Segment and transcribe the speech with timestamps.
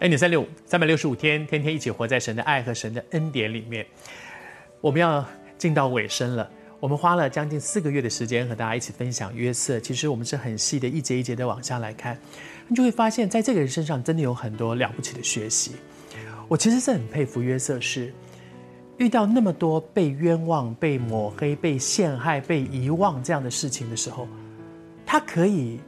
[0.00, 3.86] 恩典三六五，三百六十五天，天天一起活在神的爱和神的恩典里面。
[4.80, 5.24] 我们要
[5.56, 6.50] 进到尾声了，
[6.80, 9.78] 我们花了将近四个月的时间和大家一起分享约瑟。
[9.78, 12.18] 其实我们是很细的，一节一节的往下来看，
[12.66, 15.76] 你就会发现，在这个人身上真的有很多了不起的学习。
[16.48, 18.12] 我其实是很佩服约瑟，是
[18.98, 24.26] 遇到那么多被冤枉、被抹黑、被陷害、被遗忘这样的事情的时候，
[25.06, 25.78] 他可以。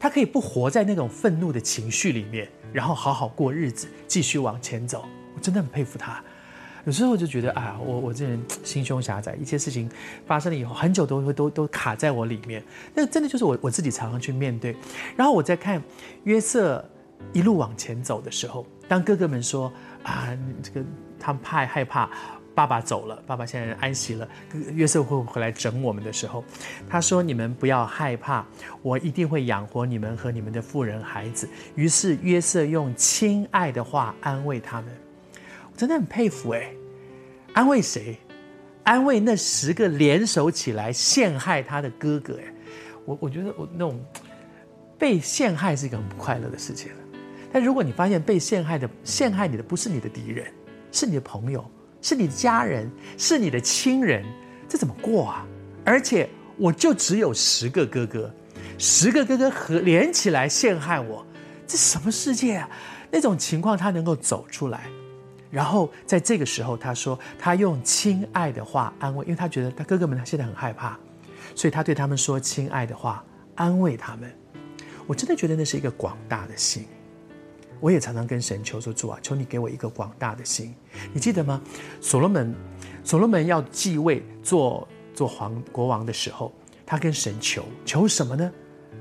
[0.00, 5.04] 他可以不活在那种愤怒的情绪里面，然后好好过日子，继续往前走。
[5.34, 6.22] 我真的很佩服他。
[6.84, 9.90] 有时候我就觉得啊，我我这人心胸狭窄，一些事情
[10.26, 12.62] 发生了以后，很久都会都都卡在我里面。
[12.94, 14.74] 那真的就是我我自己常常去面对。
[15.16, 15.82] 然后我在看
[16.24, 16.82] 约瑟
[17.32, 19.70] 一路往前走的时候，当哥哥们说
[20.02, 20.28] 啊，
[20.62, 20.82] 这个
[21.20, 22.08] 他们怕害怕。
[22.58, 24.28] 爸爸走了，爸爸现在安息了。
[24.74, 26.42] 约瑟会回来整我们的时候，
[26.88, 28.44] 他说：“你们不要害怕，
[28.82, 34.92] 我一定会养活你们和你们的妇人孩子。”于是约瑟用亲爱的话安慰他们。
[35.70, 36.68] 我真的很佩服哎，
[37.52, 38.18] 安慰谁？
[38.82, 42.52] 安慰那十个联手起来陷害他的哥哥哎。
[43.04, 44.04] 我我觉得我那种
[44.98, 46.90] 被陷害是一个很不快乐的事情。
[47.52, 50.52] 但如果你发现被陷害的陷害你的不是你的敌人，
[50.90, 51.64] 是你的朋友。
[52.00, 54.24] 是你的家人，是你的亲人，
[54.68, 55.46] 这怎么过啊？
[55.84, 58.32] 而且我就只有十个哥哥，
[58.78, 61.26] 十个哥哥合连起来陷害我，
[61.66, 62.68] 这什么世界啊？
[63.10, 64.86] 那种情况他能够走出来，
[65.50, 70.98] 然后在这个时候他说他用亲爱的话安慰，因为他觉得他哥哥们他现在很害怕，
[71.54, 73.24] 所以他对他们说亲爱的话
[73.54, 74.30] 安慰他们。
[75.06, 76.86] 我真的觉得那是一个广大的心。
[77.80, 80.74] 我也常常跟神求说：“主啊，求你给我一个广大的心。”
[81.14, 81.60] 你记得吗？
[82.00, 82.54] 所罗门，
[83.04, 86.52] 所罗门要继位做做皇国王的时候，
[86.84, 88.50] 他跟神求求什么呢？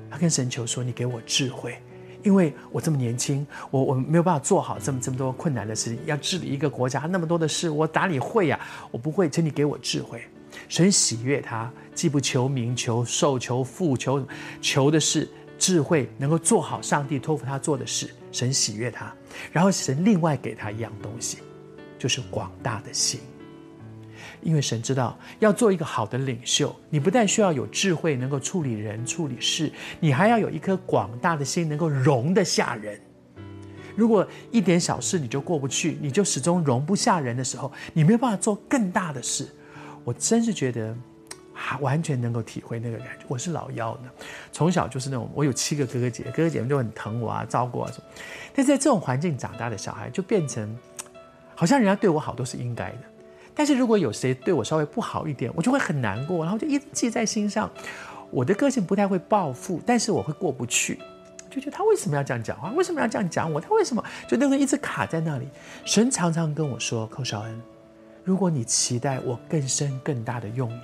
[0.10, 1.78] 他跟神求说：“你给我智慧，
[2.24, 8.60] 因为我这么年轻，我我没有办法做好这么这么多困难的事情，要治理一个国家那么多的事，我哪里会呀？
[8.92, 10.22] 我不会，请你给我智慧。”
[10.70, 14.26] 神喜悦他，既不求名、求寿、求富、求
[14.62, 18.10] 求的是智慧，能够做好上帝托付他做的事。
[18.32, 19.12] 神喜悦他，
[19.52, 21.40] 然后神另外给他一样东西，
[21.98, 23.20] 就是广大的心。
[24.42, 33.00] 因为神知道，要做一个好的领袖，你不但需要有智慧，能够处理人、处理事，你还要有一颗广大的心，能够容得下人。
[33.96, 39.48] 如果一点小事你就过不去，你就始终容不下人的时候，你没有办法做更大的事。
[40.04, 40.96] 我真是觉得。
[41.80, 43.26] 完全能够体会那个感觉。
[43.28, 44.10] 我是老幺呢，
[44.52, 48.04] 从小就是那种，我有七个哥哥姐，哥哥姐们就很疼我啊，照顾啊什么。
[48.56, 50.78] 但在这种环境长大的小孩，就变成
[51.56, 53.00] 好像人家对我好都是应该的。
[53.54, 57.70] 但是如果有谁对我稍微不好一点，我就会很难过，然后就一直记在心上。
[58.30, 61.00] 我的个性不太会报复，但是我会过不去，
[61.50, 62.72] 就觉得他为什么要这样讲话？
[62.74, 63.60] 为什么要这样讲我？
[63.60, 65.48] 他为什么就那个一直卡在那里？
[65.86, 67.62] 神常常跟我说：“寇少恩，
[68.24, 70.82] 如果你期待我更深更大的用你。”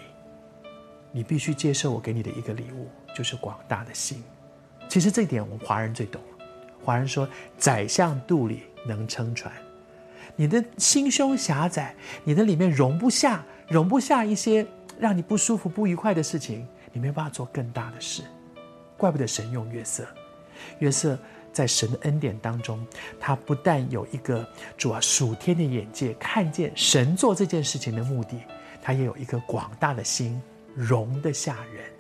[1.13, 4.21] 你必须接受我给你的一个礼物，就是广大的心。
[4.89, 6.19] 其实这一点我们华人最懂。
[6.83, 9.53] 华人说：“宰相肚里能撑船。”
[10.35, 14.65] 你的心胸狭窄，你的里面容不下，容不下一些
[14.99, 18.23] 让你不舒服、不愉快的事情，你没有办法做更大的事。
[18.97, 20.05] 怪不得神用约瑟。
[20.79, 21.17] 约瑟
[21.51, 22.85] 在神的恩典当中，
[23.19, 28.41] 他不但有一个主啊属天的眼界，看见神做这件事情的目的，
[28.81, 30.41] 他也有一个广大的心。
[30.75, 31.92] 容得下人。